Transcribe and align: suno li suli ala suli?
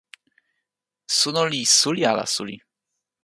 suno 1.17 1.43
li 1.51 1.61
suli 1.79 2.01
ala 2.11 2.25
suli? 2.35 2.55